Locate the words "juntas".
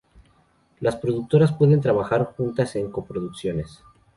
2.35-2.75